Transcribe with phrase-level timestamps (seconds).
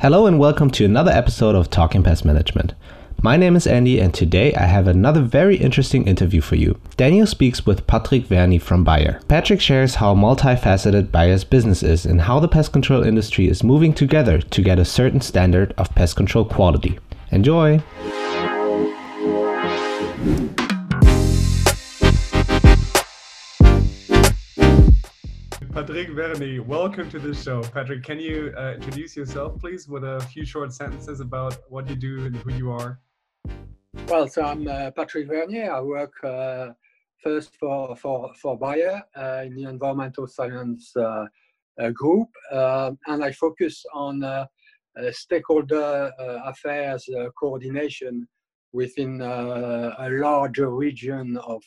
[0.00, 2.72] Hello and welcome to another episode of Talking Pest Management.
[3.20, 6.80] My name is Andy, and today I have another very interesting interview for you.
[6.96, 9.20] Daniel speaks with Patrick Verny from Bayer.
[9.28, 13.92] Patrick shares how multifaceted Bayer's business is and how the pest control industry is moving
[13.92, 16.98] together to get a certain standard of pest control quality.
[17.30, 17.82] Enjoy!
[25.80, 27.62] Patrick Verny, welcome to the show.
[27.62, 31.96] Patrick, can you uh, introduce yourself, please, with a few short sentences about what you
[31.96, 33.00] do and who you are?
[34.06, 35.72] Well, so I'm uh, Patrick Vernier.
[35.72, 36.72] I work uh,
[37.24, 41.24] first for, for, for Bayer uh, in the environmental science uh,
[41.80, 44.22] uh, group, and I focus on
[45.12, 46.12] stakeholder
[46.44, 47.08] affairs
[47.38, 48.28] coordination
[48.74, 51.62] within a larger region of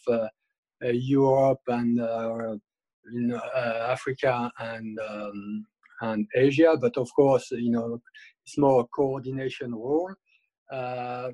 [0.83, 1.99] Europe and
[3.13, 5.65] in uh, Africa and um,
[6.01, 8.01] and Asia, but of course, you know,
[8.45, 10.13] it's more a coordination role
[10.71, 11.29] uh,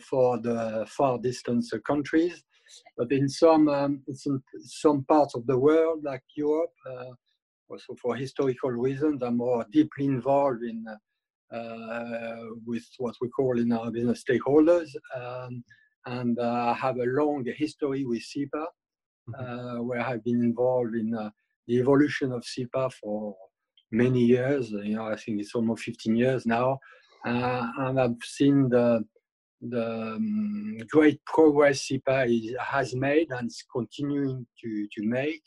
[0.00, 2.42] for the far distance countries.
[2.96, 7.12] But in some um, in some, some parts of the world, like Europe, uh,
[7.68, 10.84] also for historical reasons, I'm more deeply involved in
[11.52, 15.62] uh, with what we call in our business stakeholders, um,
[16.06, 18.64] and uh, have a long history with CEPA.
[19.28, 19.78] Mm-hmm.
[19.78, 21.30] Uh, where I've been involved in uh,
[21.68, 23.36] the evolution of CEPA for
[23.92, 24.70] many years.
[24.70, 26.80] You know, I think it's almost 15 years now,
[27.24, 29.04] uh, and I've seen the
[29.60, 35.42] the um, great progress CEPA is, has made and is continuing to to make.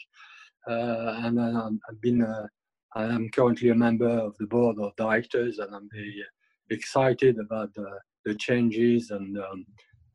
[0.69, 2.47] Uh, and I've been uh,
[2.95, 6.23] I'm currently a member of the board of directors, and I'm very
[6.69, 9.65] excited about the, the changes and um,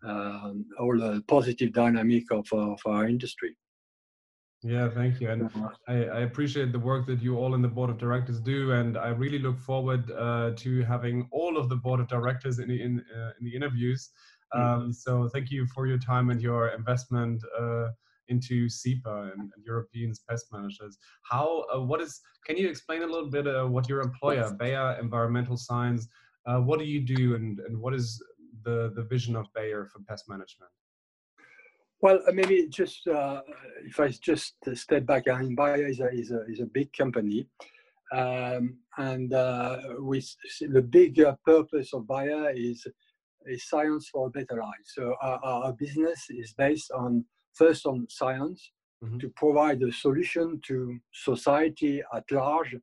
[0.04, 3.56] um, all the positive dynamic of, of our industry.
[4.62, 5.30] Yeah, thank you.
[5.30, 5.50] And
[5.88, 8.72] I, I, appreciate the work that you all in the board of directors do.
[8.72, 12.68] And I really look forward uh, to having all of the board of directors in
[12.68, 14.10] the, in, uh, in the interviews.
[14.52, 14.90] Um, mm-hmm.
[14.92, 17.88] So thank you for your time and your investment uh,
[18.28, 20.98] into CEPA and, and, European pest managers.
[21.22, 24.98] How, uh, what is, can you explain a little bit uh, what your employer, Bayer
[25.00, 26.06] Environmental Science,
[26.46, 28.22] uh, what do you do and, and what is
[28.64, 30.70] the, the vision of Bayer for pest management?
[32.02, 33.42] Well, uh, maybe just uh,
[33.84, 36.92] if I just step back, I mean, Bayer is a, is a, is a big
[36.92, 37.46] company.
[38.12, 40.26] Um, and uh, with
[40.60, 42.86] the big uh, purpose of Bayer is,
[43.46, 44.84] is science for a better life.
[44.84, 48.72] So our, our business is based on first on science
[49.04, 49.18] mm-hmm.
[49.18, 52.74] to provide a solution to society at large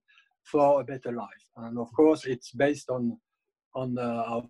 [0.43, 1.43] for a better life.
[1.57, 3.17] And of course, it's based on
[3.75, 4.41] on uh,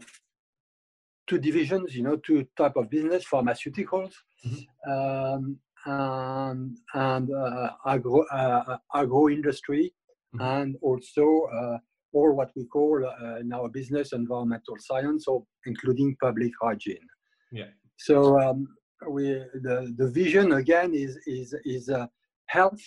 [1.28, 4.14] two divisions, you know, two type of business, pharmaceuticals
[4.46, 4.92] mm-hmm.
[4.92, 9.94] um, and, and uh, agro, uh, agro industry,
[10.36, 10.46] mm-hmm.
[10.46, 11.78] and also uh,
[12.14, 17.08] or what we call uh, in our business environmental science, or including public hygiene.
[17.52, 17.72] Yeah.
[17.98, 18.68] So um,
[19.10, 22.08] we the, the vision again is is is uh,
[22.48, 22.82] health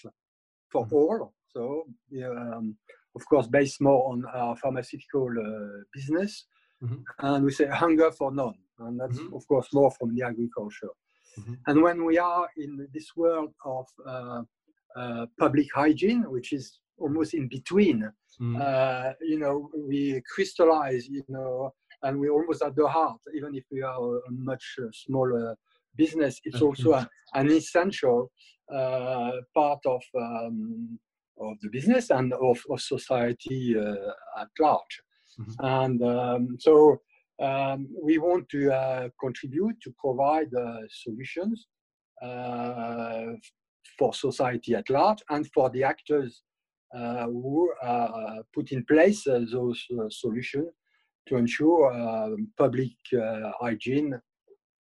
[0.72, 0.94] for mm-hmm.
[0.94, 1.34] all.
[1.54, 1.84] So
[2.24, 2.76] um,
[3.14, 6.46] of course based more on our pharmaceutical uh, business
[6.82, 7.26] Mm-hmm.
[7.26, 8.54] And we say hunger for none.
[8.78, 9.36] And that's, mm-hmm.
[9.36, 10.88] of course, more from the agriculture.
[11.38, 11.54] Mm-hmm.
[11.66, 14.42] And when we are in this world of uh,
[14.96, 18.00] uh, public hygiene, which is almost in between,
[18.41, 18.56] mm-hmm.
[18.60, 23.64] uh, you know, we crystallize, you know, and we're almost at the heart, even if
[23.70, 25.54] we are a much uh, smaller
[25.97, 28.30] business, it's also a, an essential
[28.74, 30.98] uh, part of, um,
[31.38, 35.02] of the business and of, of society uh, at large.
[35.40, 35.64] Mm-hmm.
[35.64, 37.00] And um, so
[37.40, 41.66] um, we want to uh, contribute to provide uh, solutions
[42.22, 43.32] uh,
[43.98, 46.42] for society at large and for the actors
[46.94, 50.68] uh, who uh, put in place uh, those solutions
[51.26, 52.90] to ensure um, public
[53.60, 54.20] hygiene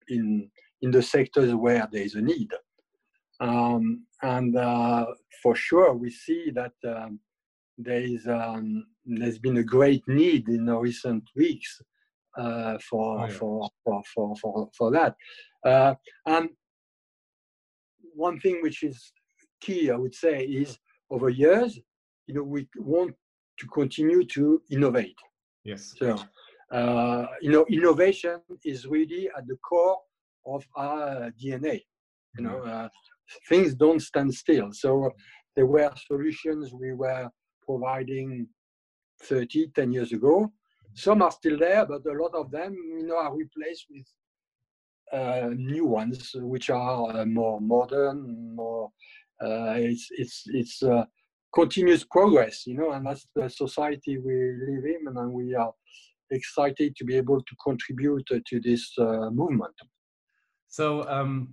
[0.07, 0.49] in,
[0.81, 2.49] in the sectors where there is a need.
[3.39, 4.53] Um, and
[5.43, 7.19] for sure, we see that um,
[7.77, 8.85] there is um,
[9.17, 11.81] there's been a great need in the recent weeks
[12.37, 13.33] uh, for, oh, yeah.
[13.33, 15.15] for, for, for, for, for that.
[15.65, 15.95] Uh,
[16.25, 16.49] and
[18.13, 19.11] one thing which is
[19.61, 20.77] key, I would say, is
[21.09, 21.79] over years,
[22.27, 23.15] you know, we want
[23.59, 25.17] to continue to innovate.
[25.63, 25.93] Yes.
[25.97, 26.17] So,
[26.71, 29.97] uh, you know, innovation is really at the core
[30.45, 31.81] of our DNA.
[32.37, 32.85] You know, mm-hmm.
[32.85, 32.87] uh,
[33.47, 34.69] things don't stand still.
[34.71, 35.11] So
[35.55, 37.29] there were solutions we were
[37.65, 38.47] providing
[39.23, 40.51] 30, 10 years ago.
[40.93, 44.05] Some are still there, but a lot of them, you know, are replaced with
[45.11, 48.89] uh, new ones, which are uh, more modern, more.
[49.41, 51.05] Uh, it's it's it's uh,
[51.53, 55.71] continuous progress, you know, and that's the society we live in, and we are
[56.31, 59.73] excited to be able to contribute to this uh, movement.
[60.67, 61.51] So, um,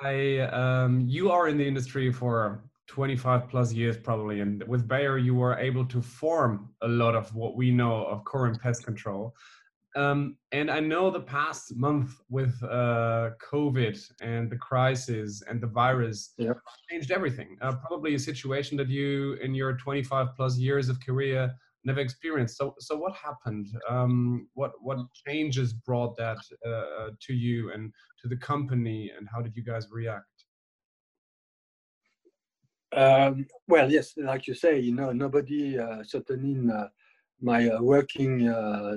[0.00, 5.18] I um, you are in the industry for 25 plus years probably, and with Bayer
[5.18, 9.34] you were able to form a lot of what we know of current pest control.
[9.94, 15.66] Um, and I know the past month with uh, COVID and the crisis and the
[15.66, 16.32] virus
[16.90, 17.58] changed everything.
[17.60, 21.52] Uh, probably a situation that you, in your 25 plus years of career,
[21.84, 22.56] never experienced.
[22.56, 23.68] So, so what happened?
[23.88, 27.92] Um, what what changes brought that uh, to you and
[28.22, 30.26] to the company, and how did you guys react?
[32.94, 36.88] Um, well, yes, like you say, you know, nobody, uh, certainly in uh,
[37.40, 38.96] my uh, working uh,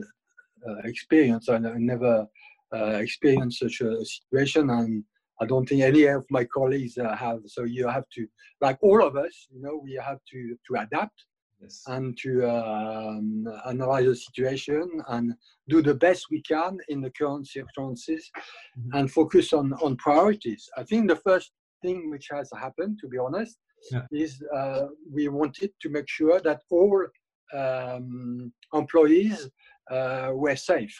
[0.68, 1.50] uh, experience.
[1.50, 2.26] I, never
[2.74, 5.04] uh, experienced such a situation, and
[5.42, 7.40] I don't think any of my colleagues uh, have.
[7.46, 8.28] So you have to,
[8.62, 11.26] like all of us, you know, we have to to adapt
[11.62, 11.84] yes.
[11.88, 15.34] and to um, analyze the situation and
[15.70, 18.30] do the best we can in the current circumstances,
[18.78, 18.98] mm-hmm.
[18.98, 20.70] and focus on on priorities.
[20.78, 21.52] I think the first
[21.82, 23.58] thing which has happened, to be honest,
[23.92, 24.02] yeah.
[24.12, 27.06] is uh, we wanted to make sure that all
[27.54, 29.50] um, employees
[29.92, 30.96] uh, were safe.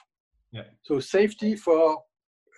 [0.52, 0.64] Yeah.
[0.84, 2.04] So safety for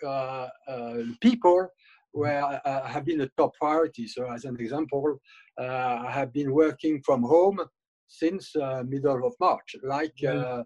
[0.05, 1.67] uh, uh, people
[2.13, 4.07] were have been a top priority.
[4.07, 5.19] So as an example,
[5.59, 7.59] I have been working from home
[8.07, 9.75] since uh, middle of March.
[9.83, 10.63] Like uh,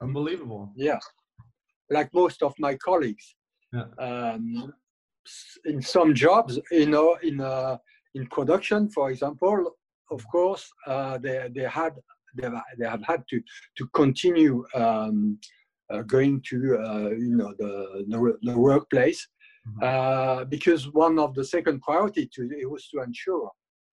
[0.00, 0.72] unbelievable.
[0.76, 0.98] Yeah,
[1.90, 3.34] like most of my colleagues.
[3.72, 3.84] Yeah.
[3.98, 4.72] Um,
[5.66, 7.76] in some jobs, you know, in uh,
[8.14, 9.76] in production, for example,
[10.10, 11.94] of course, they they had
[12.36, 13.40] they they have had to
[13.76, 15.38] to continue um,
[15.90, 19.26] uh, going to uh, you know the the, the workplace
[19.66, 19.82] mm-hmm.
[19.82, 23.50] uh, because one of the second priority to it was to ensure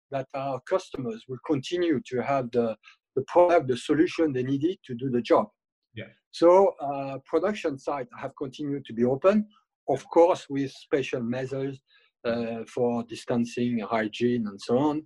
[0.09, 2.75] that our customers will continue to have the
[3.15, 5.47] the product the solution they needed to do the job.
[5.95, 6.11] Yeah.
[6.31, 9.47] So uh, production sites have continued to be open,
[9.89, 11.77] of course, with special measures
[12.25, 15.03] uh, for distancing, hygiene, and so on.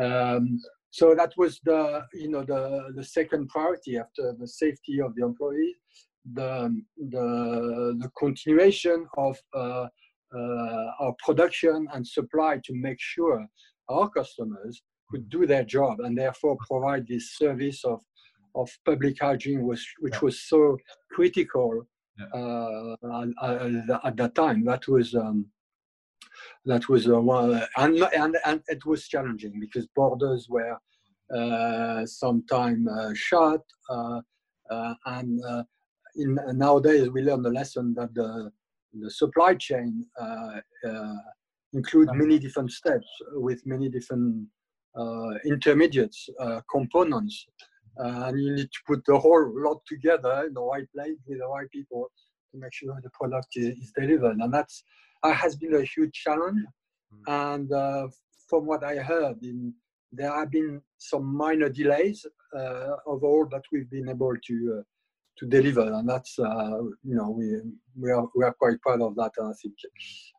[0.00, 0.60] Um,
[0.90, 5.24] so that was the you know the the second priority after the safety of the
[5.24, 5.76] employees,
[6.34, 9.86] the the the continuation of uh,
[10.34, 13.46] uh, our production and supply to make sure
[13.88, 18.00] our customers could do their job and therefore provide this service of
[18.54, 20.76] of public hygiene was which was so
[21.12, 21.86] critical
[22.34, 22.92] uh,
[23.42, 24.64] at, at, that time.
[24.64, 25.46] That was um,
[26.64, 30.76] that was uh, one, and, and, and it was challenging because borders were
[31.34, 34.20] uh, sometime uh, shut, uh,
[34.70, 35.62] uh, and uh,
[36.16, 38.50] in, nowadays we learn the lesson that the,
[38.94, 40.06] the supply chain
[41.74, 44.46] include many different steps with many different
[45.44, 46.30] intermediates,
[46.70, 47.46] components,
[47.98, 51.46] and you need to put the whole lot together in the right place with the
[51.46, 52.10] right people
[52.52, 54.38] to make sure the product is, is delivered.
[54.38, 54.82] And that's
[55.22, 56.60] uh, has been a huge challenge.
[57.28, 57.54] Mm.
[57.54, 58.08] And uh,
[58.48, 59.74] from what I heard, in,
[60.12, 62.24] there have been some minor delays
[62.56, 64.82] uh, overall that we've been able to uh,
[65.38, 67.60] to deliver, and that's uh, you know we
[67.96, 69.30] we are we are quite proud of that.
[69.38, 69.74] And I think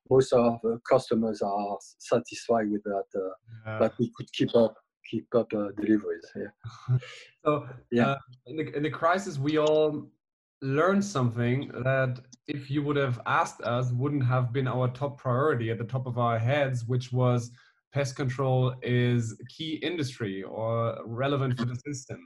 [0.10, 3.30] most of the customers are satisfied with that uh,
[3.66, 3.80] yeah.
[3.80, 4.76] that we could keep up
[5.10, 6.28] keep up deliveries.
[6.36, 6.98] Yeah.
[7.46, 8.16] so yeah,
[8.48, 10.10] in the in the crisis, we all
[10.62, 15.70] learned something that if you would have asked us wouldn't have been our top priority
[15.70, 17.52] at the top of our heads which was
[17.94, 22.20] pest control is key industry or relevant for the system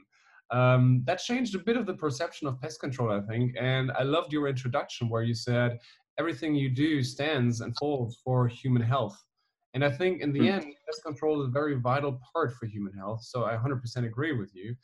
[0.50, 4.02] um, that changed a bit of the perception of pest control i think and i
[4.02, 5.78] loved your introduction where you said
[6.18, 9.16] everything you do stands and falls for human health
[9.74, 10.50] and i think in the mm.
[10.50, 14.32] end pest control is a very vital part for human health so i 100% agree
[14.32, 14.74] with you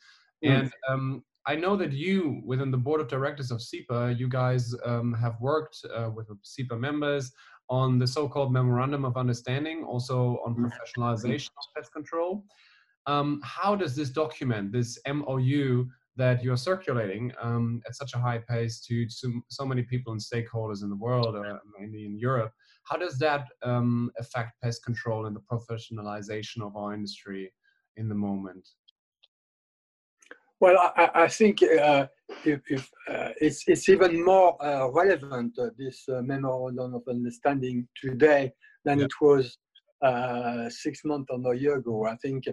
[0.43, 0.49] mm.
[0.49, 4.75] and um, I know that you, within the board of directors of CEPA, you guys
[4.85, 7.31] um, have worked uh, with CEPA members
[7.69, 10.65] on the so-called memorandum of understanding, also on mm-hmm.
[10.65, 12.43] professionalization of pest control.
[13.07, 18.37] Um, how does this document, this MOU that you're circulating um, at such a high
[18.37, 22.51] pace to so, so, many people and stakeholders in the world, or mainly in Europe,
[22.83, 27.51] how does that um, affect pest control and the professionalization of our industry
[27.97, 28.67] in the moment?
[30.61, 32.05] Well, I, I think uh,
[32.45, 37.87] if, if uh, it's, it's even more uh, relevant, uh, this uh, memorandum of understanding
[37.99, 38.53] today
[38.85, 39.05] than yeah.
[39.05, 39.57] it was
[40.03, 42.05] uh, six months or a year ago.
[42.05, 42.43] I think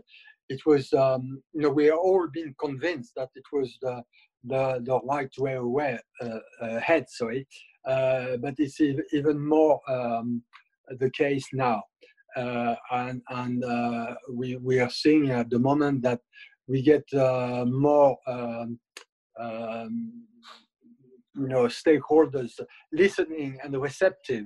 [0.49, 4.03] it was, um, you know, we are all been convinced that it was the,
[4.45, 5.99] the, the right way away,
[6.63, 7.47] ahead, sorry.
[7.85, 10.43] but it's even more um,
[10.99, 11.83] the case now.
[12.37, 16.21] uh, and and uh, we we are seeing at the moment that
[16.69, 18.79] we get uh, more um,
[19.41, 20.25] um,
[21.35, 22.53] you know stakeholders
[22.93, 24.45] listening and receptive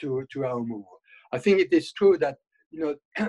[0.00, 0.84] to to our move.
[1.32, 2.36] I think it is true that
[2.70, 2.94] you know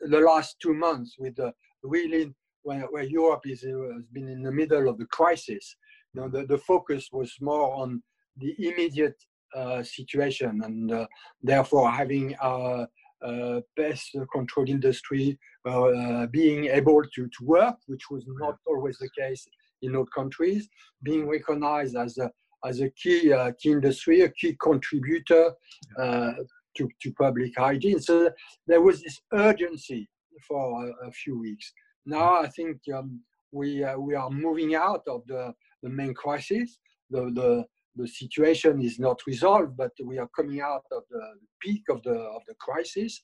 [0.00, 4.52] the last two months with the really where, where Europe is has been in the
[4.52, 5.76] middle of the crisis,
[6.12, 8.02] you know the, the focus was more on
[8.38, 9.16] the immediate
[9.54, 11.06] uh, situation and uh,
[11.42, 12.88] therefore having our
[13.24, 19.08] uh, pest control industry uh, being able to, to work, which was not always the
[19.18, 19.46] case
[19.82, 20.68] in all countries,
[21.02, 22.30] being recognized as a,
[22.64, 25.52] as a key, uh, key industry, a key contributor
[25.96, 28.00] to, to public hygiene.
[28.00, 28.30] So
[28.66, 30.08] there was this urgency
[30.46, 31.72] for a, a few weeks.
[32.04, 33.20] Now I think um,
[33.52, 36.78] we, we are moving out of the, the main crisis.
[37.10, 37.64] The, the,
[37.96, 41.24] the situation is not resolved, but we are coming out of the
[41.60, 43.20] peak of the of the crisis,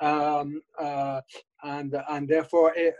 [0.00, 1.20] um, uh,
[1.64, 2.90] and and therefore uh,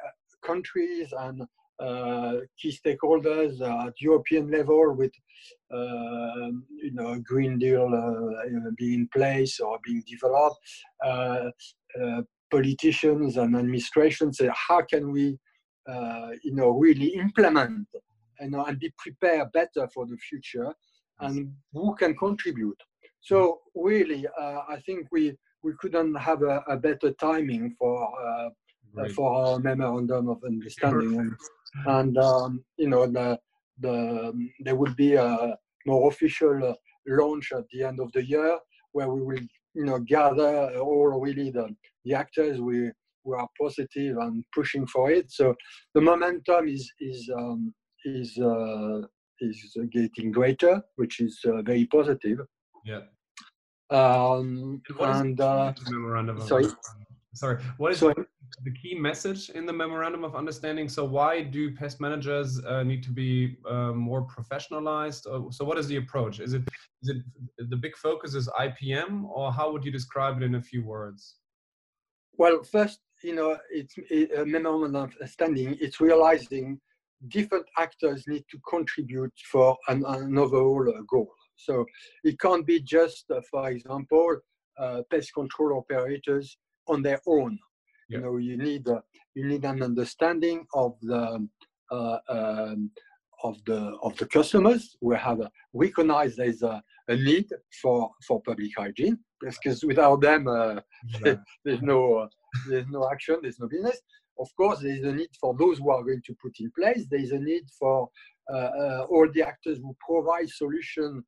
[0.42, 1.42] countries and
[1.80, 5.12] uh, key stakeholders at European level with
[5.72, 6.50] uh,
[6.82, 10.58] you know Green Deal uh, being in place or being developed,
[11.04, 11.50] uh,
[12.50, 15.38] politicians and administrations say how can we
[16.42, 17.86] you know really implement
[18.40, 20.72] you know, and be prepared better for the future
[21.20, 22.80] and who can contribute.
[23.20, 28.48] So really, uh, I think we we couldn't have a, a better timing for uh,
[28.94, 29.12] right.
[29.12, 31.36] for our memorandum of understanding, and,
[31.86, 33.38] and um, you know the
[33.80, 35.56] the there will be a
[35.86, 36.74] more official uh,
[37.06, 38.58] launch at the end of the year
[38.92, 41.68] where we will you know gather all really the
[42.04, 42.90] the actors we
[43.24, 45.30] we are positive and pushing for it.
[45.30, 45.54] So
[45.94, 49.02] the momentum is is um, is uh,
[49.40, 52.40] is getting greater, which is uh, very positive.
[52.84, 53.00] Yeah.
[53.90, 56.40] Um, and uh, memorandum.
[56.40, 56.66] Sorry.
[57.34, 57.62] Sorry.
[57.76, 58.14] What is sorry?
[58.64, 60.88] the key message in the memorandum of understanding?
[60.88, 65.22] So why do pest managers uh, need to be uh, more professionalized?
[65.52, 66.40] so what is the approach?
[66.40, 66.62] Is it
[67.02, 70.62] is it the big focus is IPM, or how would you describe it in a
[70.62, 71.36] few words?
[72.36, 73.94] Well, first, you know, it's
[74.36, 75.76] a memorandum of understanding.
[75.80, 76.80] It's realizing
[77.26, 81.28] different actors need to contribute for an, an overall uh, goal.
[81.56, 81.84] So
[82.22, 84.38] it can't be just, uh, for example,
[84.78, 86.56] uh, pest control operators
[86.86, 87.58] on their own.
[88.08, 88.18] Yeah.
[88.18, 89.00] You know, you need uh,
[89.34, 91.46] you need an understanding of the
[91.90, 92.90] uh, um,
[93.42, 94.96] of the of the customers.
[95.00, 97.46] We have uh, recognized there's a, a, need
[97.82, 101.34] for for public hygiene because without them, yeah.
[101.64, 102.28] there's no
[102.68, 104.00] there's no action, there's no business
[104.38, 107.06] of course, there is a need for those who are going to put in place.
[107.10, 108.08] There is a need for
[108.52, 111.24] uh, uh, all the actors who provide solution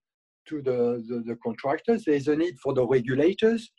[0.48, 2.04] to the, the, the, contractors.
[2.04, 3.70] There is a need for the regulators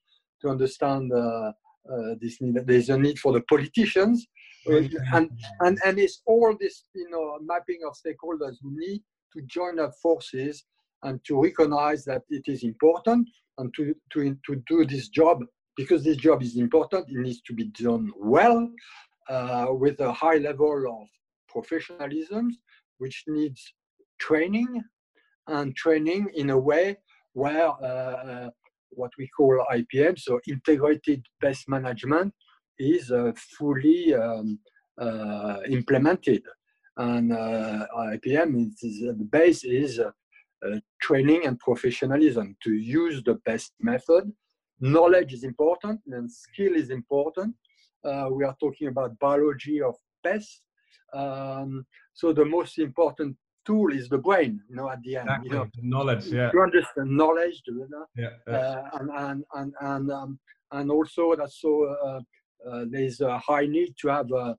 [0.42, 1.52] to understand uh,
[1.92, 2.56] uh this need.
[2.56, 4.28] There is a need for the politicians.
[5.12, 9.02] And, and, and it's all this you know, mapping of stakeholders who need
[9.34, 10.66] to join up forces
[11.02, 15.40] and to recognize that it is important and to, to, to do this job
[15.78, 18.70] because this job is important, it needs to be done well
[19.32, 21.08] uh, with a high level of
[21.48, 22.46] professionalism,
[22.98, 23.62] which needs
[24.20, 24.82] training
[25.48, 26.98] and training in a way
[27.34, 28.50] where uh, uh
[29.02, 32.34] what we call IPM, so integrated pest management,
[32.78, 34.60] is uh, fully um,
[35.00, 36.44] uh, implemented.
[36.98, 40.02] And uh, IPM is, is, the base is
[41.02, 44.24] training and professionalism to use the best method.
[44.82, 47.56] Knowledge is important and skill is important
[48.04, 50.62] we are talking about biology of pests.
[51.14, 55.30] Um, so the most important tool is the brain, you know, at the end.
[55.30, 55.50] Exactly.
[55.50, 56.52] You know, knowledge, yeah.
[56.52, 58.54] To understand knowledge, you know, yeah.
[58.54, 60.40] Uh, and and and and, um,
[60.72, 62.22] and also that's so uh,
[62.70, 64.54] uh, there's a high need to have uh,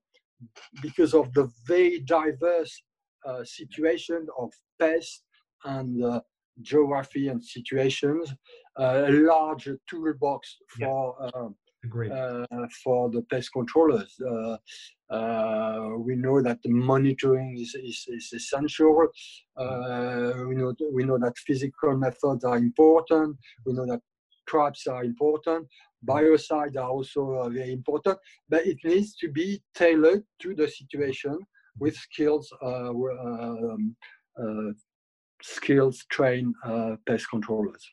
[0.83, 2.83] because of the very diverse
[3.27, 5.23] uh, situation of pests
[5.65, 6.21] and uh,
[6.61, 8.33] geography and situations,
[8.77, 11.49] a large toolbox for yeah.
[12.13, 12.47] Uh,
[12.85, 14.15] for the pest controllers.
[14.25, 14.57] Uh,
[15.13, 19.09] uh, we know that monitoring is, is, is essential.
[20.49, 23.37] we know we know that physical methods are important.
[23.67, 24.01] We know that
[24.47, 25.67] traps are important.
[26.07, 31.37] Biocides are also very important, but it needs to be tailored to the situation
[31.81, 33.97] with skills um,
[35.43, 36.55] skills trained
[37.07, 37.85] pest controllers.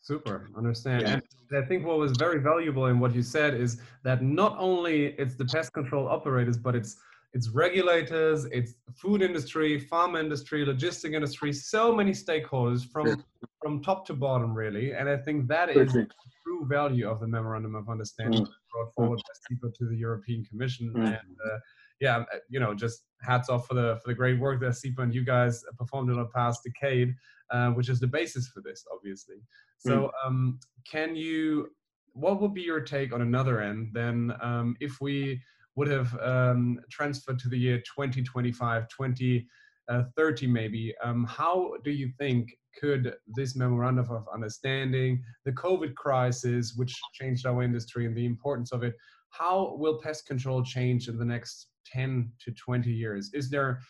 [0.00, 1.02] Super, understand.
[1.02, 1.20] Yeah.
[1.50, 5.06] And I think what was very valuable in what you said is that not only
[5.18, 6.96] it's the pest control operators, but it's
[7.32, 13.24] it's regulators, it's food industry, farm industry, logistic industry, so many stakeholders from
[13.62, 14.94] from top to bottom, really.
[14.94, 16.06] And I think that is true
[16.50, 18.50] true value of the memorandum of understanding mm.
[18.72, 20.92] brought forward by CEPA to the European Commission.
[20.96, 21.06] Mm.
[21.06, 21.58] And uh,
[22.00, 25.00] yeah, uh, you know, just hats off for the for the great work that CEPA
[25.00, 27.14] and you guys performed in the past decade,
[27.50, 29.36] uh, which is the basis for this, obviously.
[29.78, 30.26] So, mm.
[30.26, 30.58] um,
[30.90, 31.68] can you?
[32.12, 35.40] What would be your take on another end then, um, if we
[35.76, 40.92] would have um, transferred to the year 2025, 2030 maybe?
[41.04, 47.46] Um, how do you think could this memorandum of understanding, the COVID crisis, which changed
[47.46, 48.94] our industry and the importance of it,
[49.30, 53.30] how will pest control change in the next 10 to 20 years?
[53.32, 53.80] Is there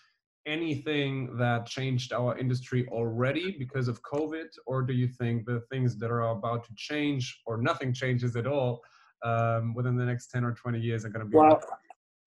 [0.47, 5.97] anything that changed our industry already because of COVID, or do you think the things
[5.99, 8.83] that are about to change, or nothing changes at all
[9.23, 11.37] um, within the next 10 or 20 years, are going to be?
[11.37, 11.61] Well,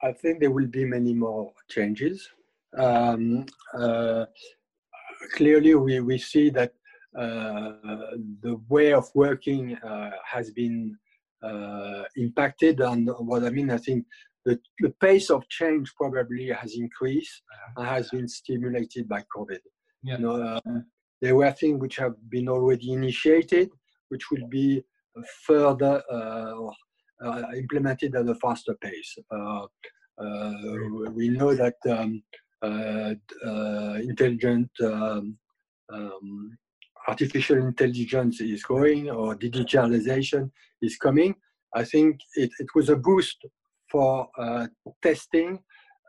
[0.02, 2.30] I think there will be many more changes.
[2.78, 4.26] Um, uh,
[5.34, 6.74] clearly, we, we see that
[7.18, 7.74] uh,
[8.42, 10.98] the way of working uh, has been
[11.44, 12.80] uh, impacted.
[12.80, 14.06] And what I mean, I think
[14.46, 17.42] the, the pace of change probably has increased
[17.78, 19.60] and has been stimulated by COVID.
[20.04, 20.18] Yeah.
[20.18, 20.86] You know, um,
[21.22, 23.70] there were things which have been already initiated,
[24.10, 24.84] which will be
[25.46, 26.68] further uh,
[27.26, 29.18] uh, implemented at a faster pace.
[29.32, 29.66] Uh,
[30.20, 30.54] uh
[31.12, 32.22] we know that um,
[32.62, 33.14] uh,
[33.46, 35.38] uh, intelligent um,
[35.92, 36.58] um,
[37.08, 41.36] artificial intelligence is going or digitalization is coming.
[41.76, 43.46] I think it, it was a boost
[43.94, 44.66] for uh,
[45.02, 45.60] testing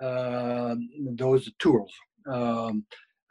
[0.03, 0.75] uh,
[1.23, 1.93] those tools.
[2.26, 2.85] Um,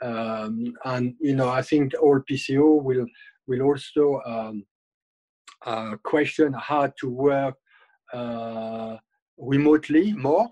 [0.03, 3.07] um, and you know, I think all PCO will
[3.48, 4.65] will also um,
[5.65, 7.55] uh, question how to work
[8.13, 8.95] uh,
[9.38, 10.48] remotely more,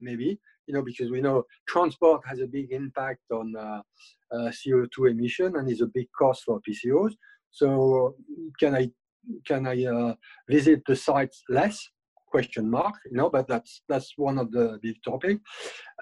[0.00, 3.80] maybe you know, because we know transport has a big impact on uh,
[4.34, 7.14] uh, CO2 emission and is a big cost for PCOs.
[7.50, 8.14] So
[8.60, 8.90] can I
[9.46, 10.14] can I uh,
[10.48, 11.88] visit the sites less?
[12.30, 15.38] Question mark you know but that's that's one of the big topic.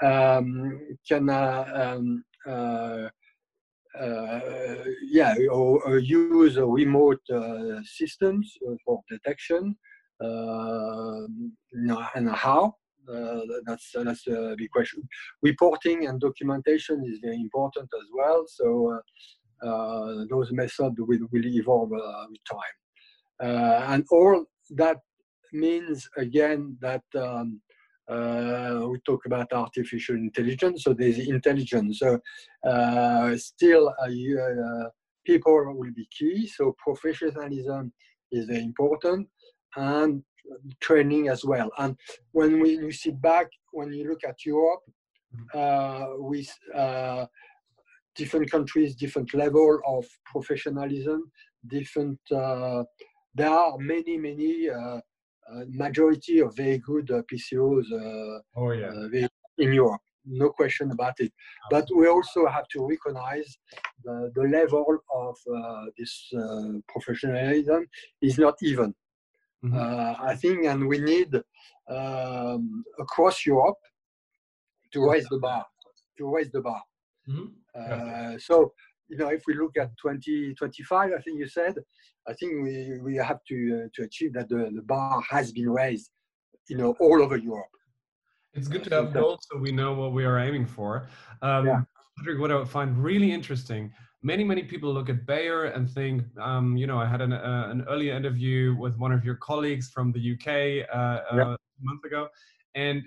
[0.02, 3.09] Um, can uh, um, uh,
[3.99, 8.52] uh, yeah or, or, use remote uh, systems
[8.84, 9.75] for detection
[10.23, 11.52] um,
[12.15, 12.75] and how?
[13.10, 15.02] Uh, that's that's a big question.
[15.43, 19.00] Reporting and documentation is very important as well so
[19.62, 22.76] uh, those methods will, will evolve with time.
[23.91, 24.99] And all that
[25.52, 27.61] means again that um,
[28.09, 31.99] uh, we talk about artificial intelligence, so there's intelligence.
[31.99, 32.21] So
[32.65, 34.89] uh, still, uh, uh
[35.25, 36.47] people will be key.
[36.47, 37.93] So professionalism
[38.30, 39.28] is very important,
[39.76, 40.23] and
[40.80, 41.69] training as well.
[41.78, 41.97] And
[42.30, 44.82] when we you see back, when you look at Europe,
[45.52, 47.26] uh, with uh,
[48.15, 51.30] different countries, different level of professionalism,
[51.67, 52.21] different.
[52.30, 54.71] there are many, many
[55.69, 58.89] majority of very good uh, PCOs uh, oh, yeah.
[58.89, 59.28] Uh,
[59.59, 60.00] in Europe.
[60.25, 61.32] No question about it.
[61.71, 63.56] But we also have to recognize
[64.04, 65.37] the, the level of
[65.97, 66.32] this
[66.89, 67.87] professionalism
[68.21, 68.93] is not even.
[69.65, 70.25] Mm-hmm.
[70.25, 71.35] I think, and we need
[71.89, 73.78] um, across Europe
[74.93, 75.65] to raise the bar,
[76.19, 76.82] to raise the bar.
[77.28, 77.47] Mm-hmm.
[77.75, 78.73] Uh, so,
[79.08, 81.76] you know, if we look at 2025, I think you said,
[82.28, 85.71] I think we, we have to, uh, to achieve that the, the bar has been
[85.71, 86.10] raised,
[86.69, 87.66] you know, all over Europe.
[88.54, 91.08] It's good to have goals so we know what we are aiming for.
[91.42, 91.82] Um, yeah.
[92.16, 93.92] Patrick, what I find really interesting,
[94.23, 97.69] many, many people look at Bayer and think, um, you know, I had an, uh,
[97.71, 101.54] an earlier interview with one of your colleagues from the UK uh, yeah.
[101.54, 102.28] a month ago.
[102.75, 103.02] And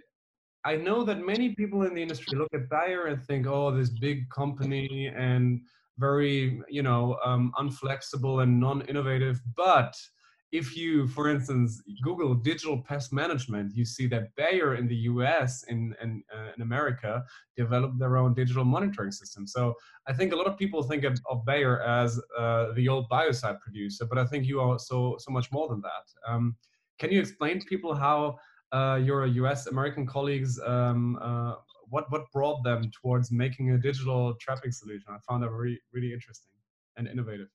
[0.65, 3.89] I know that many people in the industry look at Bayer and think, oh, this
[3.89, 5.61] big company and
[5.99, 9.41] very you know um, unflexible and non-innovative.
[9.55, 9.95] But
[10.51, 15.63] if you for instance google digital pest management you see that bayer in the us
[15.67, 17.23] in, in, uh, in america
[17.55, 19.45] developed their own digital monitoring system.
[19.45, 19.73] So
[20.07, 23.59] i think a lot of people think of, of bayer as uh, the old biocide
[23.59, 26.31] producer but i think you are so so much more than that.
[26.31, 26.55] Um,
[26.97, 28.39] can you explain to people how
[28.71, 31.55] uh, your us american colleagues um, uh,
[31.89, 35.05] what what brought them towards making a digital trapping solution?
[35.09, 36.53] I found that really really interesting
[36.97, 37.47] and innovative.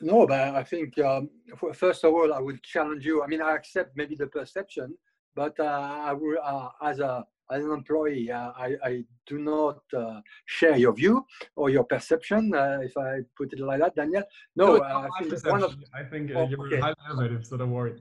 [0.00, 1.30] No, but I think um,
[1.72, 3.22] first of all, I would challenge you.
[3.22, 4.96] I mean, I accept maybe the perception,
[5.36, 9.78] but uh, I will, uh, as a as an employee, uh, I, I do not
[9.96, 11.24] uh, share your view
[11.56, 14.22] or your perception, uh, if I put it like that, Daniel.
[14.56, 16.80] No, no I think one of I think uh, oh, you're okay.
[16.80, 17.94] highly innovative, so don't worry.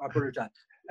[0.00, 0.48] I apologize.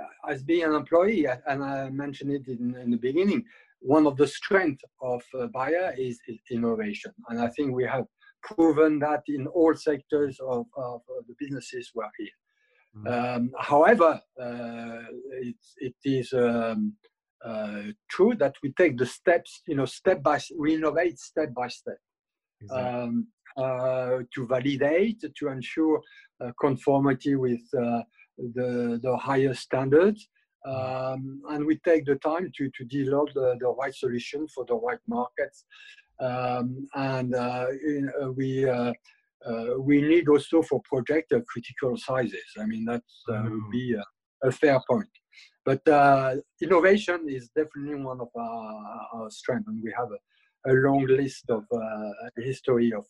[0.00, 3.44] Uh, as being an employee, and I mentioned it in, in the beginning,
[3.80, 7.12] one of the strengths of uh, Bayer is, is, innovation.
[7.28, 8.06] And I think we have
[8.42, 12.28] proven that in all sectors of, of the businesses we're here.
[12.96, 13.36] Mm.
[13.36, 15.02] Um, however, uh,
[15.42, 16.94] it, it is um,
[17.44, 21.68] uh, true that we take the steps, you know, step by, we innovate step by
[21.68, 21.98] step.
[22.62, 22.84] Exactly.
[22.84, 23.26] Um,
[23.56, 26.02] uh, to validate, to ensure
[26.44, 28.00] uh, conformity with uh,
[28.38, 30.28] the, the higher standards.
[30.66, 34.74] Um, and we take the time to, to develop the, the right solution for the
[34.74, 35.64] right markets.
[36.20, 38.92] Um, and uh, in, uh, we uh,
[39.78, 42.48] we need also for project critical sizes.
[42.58, 43.50] I mean that mm.
[43.50, 45.08] would be a, a, fair point.
[45.66, 45.82] But
[46.62, 51.44] innovation is definitely one of our, our strengths, and we have a, a long list
[51.50, 51.64] of
[52.36, 53.04] history of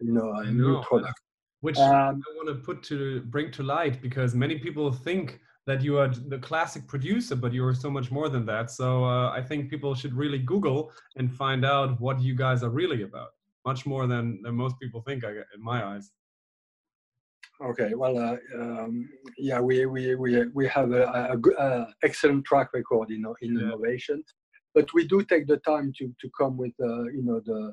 [0.00, 1.20] you know a new product
[1.64, 5.80] which um, I want to put to bring to light because many people think that
[5.86, 8.70] you are the classic producer, but you are so much more than that.
[8.70, 12.74] So uh, I think people should really Google and find out what you guys are
[12.82, 13.30] really about,
[13.64, 16.10] much more than, than most people think, I, in my eyes.
[17.70, 22.74] Okay, well, uh, um, yeah, we, we, we, we have a, a, a excellent track
[22.74, 23.62] record in, in yeah.
[23.64, 24.22] innovation,
[24.74, 27.72] but we do take the time to, to come with, uh, you know, the,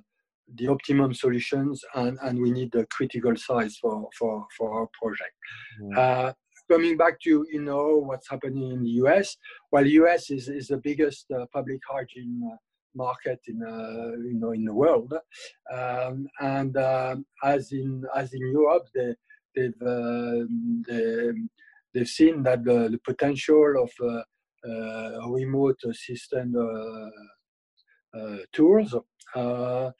[0.55, 5.33] the optimum solutions and, and we need the critical size for, for, for our project.
[5.81, 5.99] Yeah.
[5.99, 6.33] Uh,
[6.71, 9.35] coming back to you know what's happening in the US,
[9.71, 12.55] well, US is, is the biggest uh, public hygiene uh,
[12.95, 15.13] market in uh, you know in the world,
[15.73, 19.13] um, and um, as in as in Europe, they,
[19.55, 21.31] they've um, they,
[21.93, 24.23] they've seen that the, the potential of uh,
[25.29, 27.09] remote system uh,
[28.15, 29.03] remote
[29.35, 29.95] assistant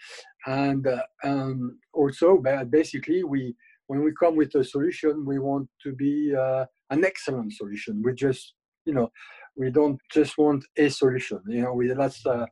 [0.46, 0.88] and
[1.24, 3.56] um, also basically we
[3.92, 8.02] when we come with a solution, we want to be uh, an excellent solution.
[8.02, 8.54] We just,
[8.86, 9.12] you know,
[9.58, 11.42] we don't just want a solution.
[11.46, 12.46] You know, we that's uh,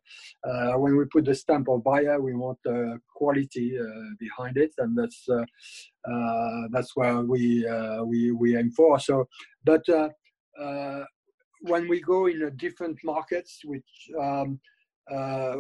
[0.46, 4.72] uh, when we put the stamp of Bayer, we want uh, quality uh, behind it,
[4.80, 5.46] and that's uh,
[6.12, 7.66] uh, that's where we
[8.06, 9.00] we we aim for.
[9.00, 9.26] So,
[9.64, 9.86] but
[11.62, 14.60] when we go in different markets, which um,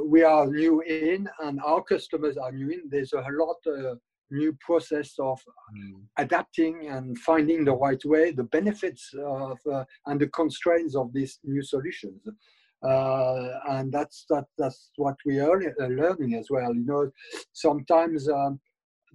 [0.05, 3.99] we are new in, and our customers are new in, there's a lot of
[4.31, 5.39] new process of
[5.75, 6.01] mm.
[6.17, 11.39] adapting and finding the right way, the benefits of uh, and the constraints of these
[11.43, 12.21] new solutions.
[12.87, 16.73] Uh, and that's that, that's what we are learning as well.
[16.73, 17.11] You know,
[17.51, 18.59] sometimes um,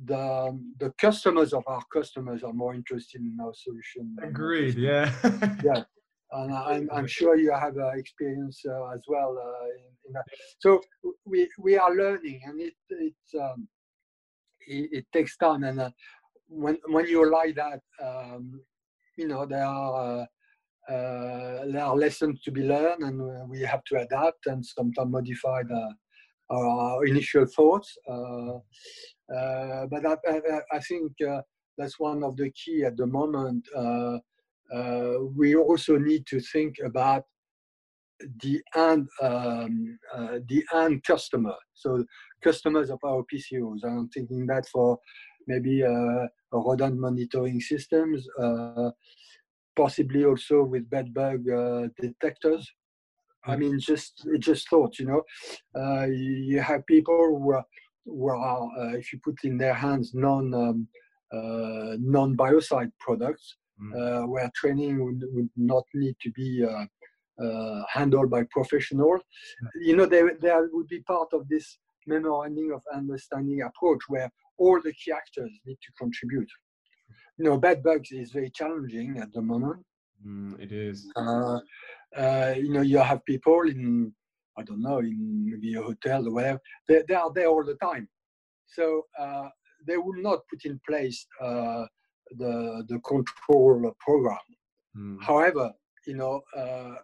[0.05, 4.17] the the customers of our customers are more interested in our solution.
[4.23, 4.77] Agreed.
[4.77, 5.13] Yeah.
[5.65, 5.85] yeah.
[6.35, 10.25] And I'm, I'm sure you have uh, experience uh, as well uh, in, in, that.
[10.59, 10.81] So
[11.25, 13.69] we we are learning, and it it's um,
[14.67, 15.65] it, it takes time.
[15.65, 15.91] And uh,
[16.49, 18.61] when when you like that, um,
[19.17, 23.85] you know there are uh, uh, there are lessons to be learned, and we have
[23.85, 25.95] to adapt and sometimes modify the,
[26.51, 27.97] our initial thoughts.
[28.09, 28.57] Uh,
[29.35, 31.41] uh, but I, I, I think uh,
[31.79, 33.67] that's one of the key at the moment.
[35.37, 37.25] We also need to think about
[38.43, 41.55] the end um, uh, the end customer.
[41.75, 42.05] So
[42.43, 43.85] customers of our PCOs.
[43.85, 44.99] I'm thinking that for
[45.47, 48.91] maybe uh, rodent monitoring systems, uh,
[49.77, 52.71] possibly also with bed bug uh, detectors.
[53.47, 53.61] I mm-hmm.
[53.61, 55.23] mean, just just thought, you know,
[55.79, 57.65] uh, you have people who are,
[58.07, 60.89] who are uh, if you put in their hands non um,
[61.33, 64.29] non biocide products, mm.
[64.29, 69.21] where training would, would not need to be uh, handled by professionals.
[69.83, 74.81] You know, there, there would be part of this memorandum of understanding approach where all
[74.81, 76.49] the key actors need to contribute.
[77.39, 79.85] You know, bed bugs is very challenging at the moment.
[80.27, 81.11] Mm, it is.
[81.17, 81.59] Uh,
[82.17, 84.13] uh, you know, you have people in,
[84.57, 87.75] I don't know, in maybe a hotel or whatever, they, they are there all the
[87.77, 88.09] time.
[88.67, 89.49] So uh,
[89.87, 91.85] they will not put in place uh,
[92.33, 94.39] the, the control program.
[94.97, 95.23] Mm.
[95.23, 95.73] However,
[96.07, 96.95] you know, uh,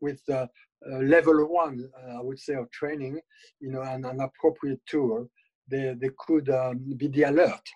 [0.00, 0.48] with the
[0.90, 3.20] uh, level one, uh, I would say, of training,
[3.60, 5.28] you know, and an appropriate tool,
[5.70, 7.66] they, they could um, be the alert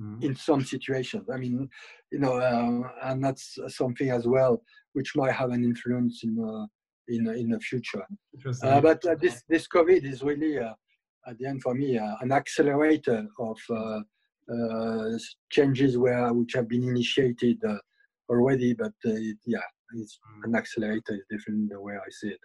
[0.00, 0.22] mm-hmm.
[0.22, 1.28] in some situations.
[1.32, 1.68] I mean,
[2.10, 4.62] you know, uh, and that's something as well
[4.92, 6.66] which might have an influence in uh,
[7.08, 8.06] in in the future.
[8.62, 13.26] Uh, but uh, this this COVID is really at the end for me an accelerator
[13.38, 13.58] of
[15.50, 17.58] changes where which have been initiated
[18.28, 18.74] already.
[18.74, 19.58] But yeah,
[19.94, 20.44] it's mm.
[20.44, 22.40] an accelerator is different the way I see it.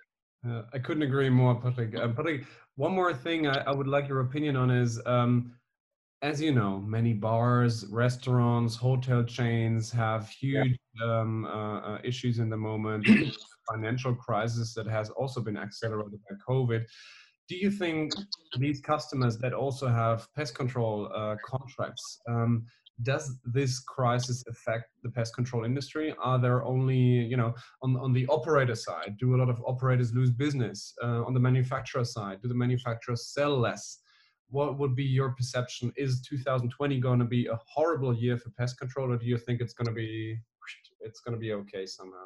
[0.48, 1.96] Uh, I couldn't agree more, Patrick.
[1.96, 5.52] Uh, Patrick, one more thing I, I, would like your opinion on is, um,
[6.22, 11.20] as you know, many bars, restaurants, hotel chains have huge yeah.
[11.20, 13.08] um, uh, uh, issues in the moment.
[13.74, 16.86] financial crisis that has also been accelerated by COVID.
[17.50, 18.14] Do you think
[18.60, 22.66] these customers that also have pest control uh, contracts, um,
[23.04, 26.14] does this crisis affect the pest control industry?
[26.20, 30.14] Are there only, you know, on, on the operator side, do a lot of operators
[30.14, 30.94] lose business?
[31.02, 34.00] Uh, on the manufacturer side, do the manufacturers sell less?
[34.50, 35.94] What would be your perception?
[35.96, 39.62] Is 2020 going to be a horrible year for pest control, or do you think
[39.62, 40.38] it's going to be
[41.02, 42.26] it's going to be okay somehow?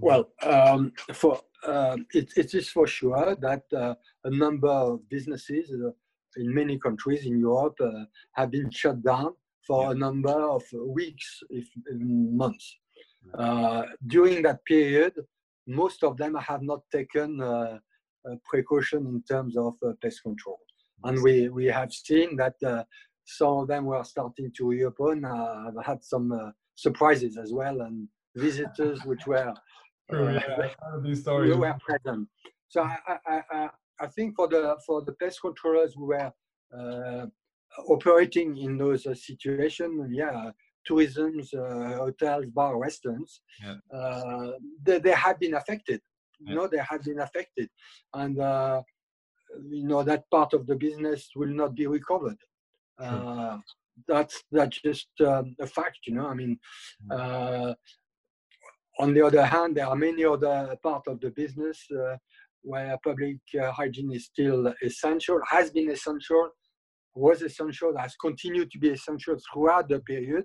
[0.00, 5.70] Well, um, for uh, it, it is for sure that uh, a number of businesses
[5.70, 5.90] uh,
[6.36, 9.34] in many countries in Europe uh, have been shut down
[9.66, 9.90] for yeah.
[9.90, 12.76] a number of weeks, if months.
[13.36, 15.12] Uh, during that period,
[15.66, 17.78] most of them have not taken uh,
[18.44, 20.60] precaution in terms of pest control,
[21.04, 22.54] and we we have seen that
[23.24, 25.24] some of them were starting to reopen.
[25.24, 29.54] I've had some surprises as well, and visitors which were
[30.10, 30.68] True, yeah,
[31.02, 31.52] these stories.
[31.52, 32.28] We were present.
[32.68, 33.70] So I, I, I,
[34.00, 36.32] I think for the for the pest controllers who were
[36.76, 37.26] uh,
[37.88, 40.50] operating in those uh, situations, yeah,
[40.84, 43.74] tourisms, uh, hotels, bar, restaurants, yeah.
[43.96, 46.00] Uh, they, they had been affected.
[46.40, 46.50] Yeah.
[46.50, 47.68] You know, they had been affected,
[48.14, 48.82] and uh,
[49.70, 52.38] you know that part of the business will not be recovered.
[52.98, 53.62] Sure.
[54.08, 56.00] that's that's just um, a fact.
[56.06, 56.58] You know, I mean.
[58.98, 62.16] On the other hand, there are many other parts of the business uh,
[62.62, 66.50] where public uh, hygiene is still essential, has been essential,
[67.14, 70.44] was essential, has continued to be essential throughout the period,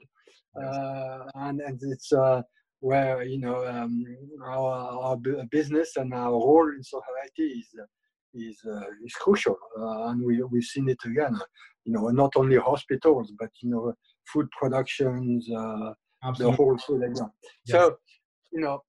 [0.62, 2.42] uh, and, and it's uh,
[2.80, 4.04] where you know um,
[4.46, 4.74] our,
[5.06, 5.18] our,
[5.50, 7.70] business and our role in society is
[8.34, 11.38] is uh, is crucial, uh, and we we've seen it again.
[11.86, 13.94] You know, not only hospitals, but you know,
[14.32, 17.02] food productions, the whole food.
[17.02, 17.20] Yes.
[17.66, 17.98] So
[18.52, 18.82] you know,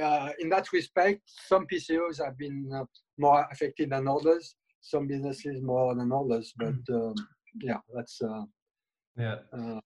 [0.00, 2.84] uh, in that respect, some PCOs have been uh,
[3.18, 4.54] more affected than others.
[4.80, 7.10] Some businesses more than others, but mm.
[7.10, 7.14] um,
[7.60, 8.44] yeah, that's uh,
[9.18, 9.36] yeah.
[9.52, 9.80] Uh,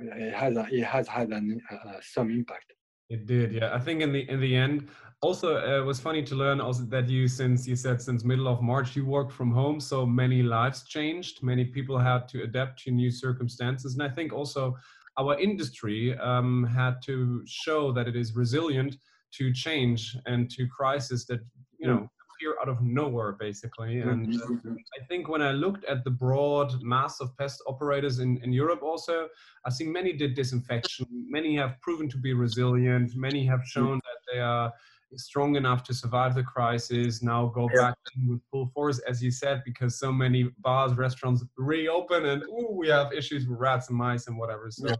[0.00, 2.72] it has a, it has had an, uh, some impact.
[3.10, 3.74] It did, yeah.
[3.74, 4.88] I think in the in the end,
[5.20, 8.48] also uh, it was funny to learn also that you since you said since middle
[8.48, 11.42] of March you worked from home, so many lives changed.
[11.42, 14.76] Many people had to adapt to new circumstances, and I think also
[15.18, 18.96] our industry um, had to show that it is resilient
[19.32, 21.40] to change and to crisis that
[21.78, 24.00] you know appear out of nowhere basically.
[24.00, 28.38] And uh, i think when i looked at the broad mass of pest operators in,
[28.42, 29.28] in europe also
[29.64, 31.06] i think many did disinfection.
[31.10, 33.16] Many have proven to be resilient.
[33.16, 34.72] Many have shown that they are
[35.16, 37.82] strong enough to survive the crisis now go yeah.
[37.82, 37.94] back
[38.26, 42.88] with full force as you said because so many bars restaurants reopen and ooh, we
[42.88, 44.94] have issues with rats and mice and whatever so yeah,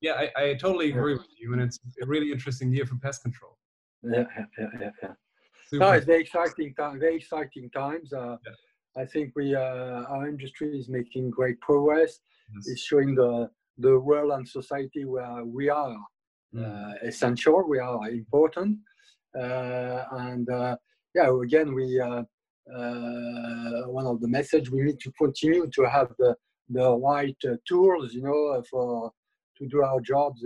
[0.00, 1.18] yeah I, I, totally agree yeah.
[1.18, 3.58] with you and it's a really interesting year for pest control
[4.02, 4.24] yeah
[4.58, 5.08] yeah yeah, yeah.
[5.72, 8.36] no it's very exciting time very exciting times uh,
[8.96, 12.20] i think we uh, our industry is making great progress
[12.54, 12.68] yes.
[12.68, 13.48] it's showing the
[13.78, 15.96] the world and society where we are
[16.54, 16.64] mm.
[16.64, 18.78] uh, essential we are important
[19.34, 20.76] and uh,
[21.14, 22.22] yeah, again, we uh,
[23.86, 26.34] one of the message we need to continue to have the
[26.70, 27.36] the right
[27.68, 29.12] tools, you know, for
[29.58, 30.42] to do our jobs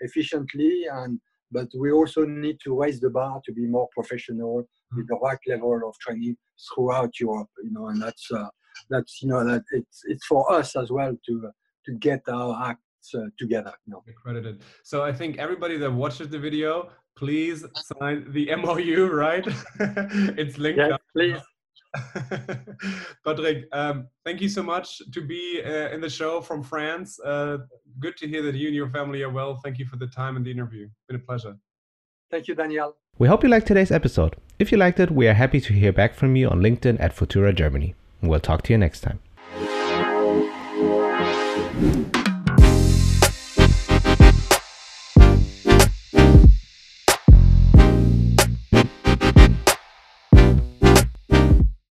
[0.00, 1.20] efficiently and
[1.54, 4.96] but we also need to raise the bar to be more professional mm-hmm.
[4.96, 6.36] with the right level of training
[6.66, 7.48] throughout Europe.
[7.62, 8.48] You know, and that's uh,
[8.90, 11.50] that's you know that it's it's for us as well to
[11.86, 13.72] to get our acts uh, together.
[13.86, 14.62] You know, accredited.
[14.82, 19.46] So I think everybody that watches the video please sign the MOU, right?
[20.38, 20.78] it's linked.
[20.78, 21.38] Yes, please.
[23.24, 27.20] Patrick, um, thank you so much to be uh, in the show from France.
[27.20, 27.58] Uh,
[28.00, 29.60] good to hear that you and your family are well.
[29.62, 30.86] Thank you for the time and the interview.
[30.86, 31.56] It's been a pleasure.
[32.30, 32.96] Thank you, Daniel.
[33.18, 34.34] We hope you liked today's episode.
[34.58, 37.14] If you liked it, we are happy to hear back from you on LinkedIn at
[37.14, 37.94] Futura Germany.
[38.22, 39.20] We'll talk to you next time.